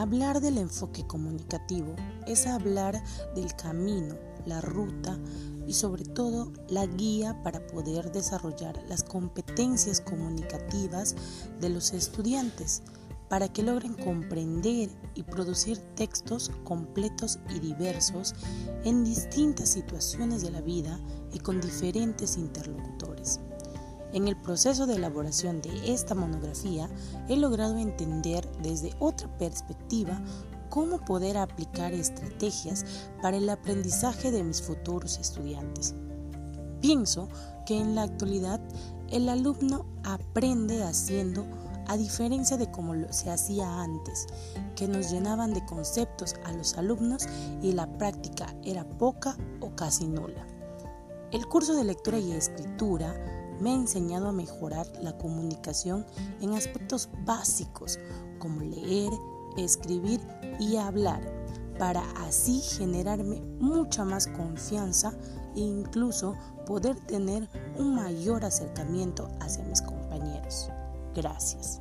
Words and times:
Hablar 0.00 0.40
del 0.40 0.56
enfoque 0.56 1.06
comunicativo 1.06 1.94
es 2.26 2.46
hablar 2.46 3.04
del 3.34 3.54
camino, 3.54 4.14
la 4.46 4.62
ruta 4.62 5.18
y 5.66 5.74
sobre 5.74 6.06
todo 6.06 6.54
la 6.70 6.86
guía 6.86 7.42
para 7.42 7.66
poder 7.66 8.10
desarrollar 8.10 8.82
las 8.88 9.04
competencias 9.04 10.00
comunicativas 10.00 11.16
de 11.60 11.68
los 11.68 11.92
estudiantes 11.92 12.82
para 13.28 13.52
que 13.52 13.62
logren 13.62 13.92
comprender 13.92 14.88
y 15.14 15.22
producir 15.22 15.76
textos 15.96 16.50
completos 16.64 17.38
y 17.54 17.58
diversos 17.58 18.34
en 18.84 19.04
distintas 19.04 19.68
situaciones 19.68 20.40
de 20.40 20.50
la 20.50 20.62
vida 20.62 20.98
y 21.30 21.40
con 21.40 21.60
diferentes 21.60 22.38
interlocutores. 22.38 23.38
En 24.12 24.26
el 24.26 24.36
proceso 24.36 24.86
de 24.86 24.96
elaboración 24.96 25.62
de 25.62 25.92
esta 25.92 26.14
monografía 26.14 26.88
he 27.28 27.36
logrado 27.36 27.78
entender 27.78 28.50
desde 28.60 28.94
otra 28.98 29.28
perspectiva 29.38 30.20
cómo 30.68 31.04
poder 31.04 31.36
aplicar 31.36 31.92
estrategias 31.92 32.84
para 33.22 33.36
el 33.36 33.48
aprendizaje 33.48 34.30
de 34.30 34.42
mis 34.42 34.62
futuros 34.62 35.18
estudiantes. 35.18 35.94
Pienso 36.80 37.28
que 37.66 37.78
en 37.78 37.94
la 37.94 38.02
actualidad 38.02 38.60
el 39.10 39.28
alumno 39.28 39.84
aprende 40.02 40.82
haciendo 40.82 41.46
a 41.86 41.96
diferencia 41.96 42.56
de 42.56 42.70
como 42.70 42.94
se 43.12 43.30
hacía 43.30 43.82
antes, 43.82 44.26
que 44.76 44.86
nos 44.86 45.10
llenaban 45.10 45.52
de 45.52 45.64
conceptos 45.66 46.34
a 46.44 46.52
los 46.52 46.78
alumnos 46.78 47.26
y 47.62 47.72
la 47.72 47.86
práctica 47.98 48.54
era 48.62 48.84
poca 48.84 49.36
o 49.60 49.74
casi 49.74 50.06
nula. 50.06 50.46
El 51.32 51.46
curso 51.46 51.74
de 51.74 51.84
lectura 51.84 52.18
y 52.18 52.32
escritura 52.32 53.14
me 53.60 53.70
ha 53.70 53.74
enseñado 53.74 54.28
a 54.28 54.32
mejorar 54.32 54.86
la 55.00 55.16
comunicación 55.16 56.06
en 56.40 56.54
aspectos 56.54 57.08
básicos 57.24 57.98
como 58.38 58.60
leer, 58.60 59.12
escribir 59.56 60.20
y 60.58 60.76
hablar, 60.76 61.20
para 61.78 62.02
así 62.26 62.60
generarme 62.60 63.40
mucha 63.58 64.04
más 64.04 64.26
confianza 64.26 65.12
e 65.56 65.60
incluso 65.60 66.34
poder 66.66 66.98
tener 67.06 67.48
un 67.78 67.94
mayor 67.94 68.44
acercamiento 68.44 69.28
hacia 69.40 69.64
mis 69.64 69.80
compañeros. 69.82 70.68
Gracias. 71.14 71.80